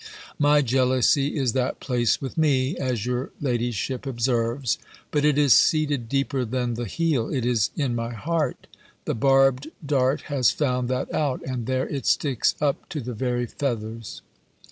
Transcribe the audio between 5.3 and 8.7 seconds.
is seated deeper than the heel: it is in my heart.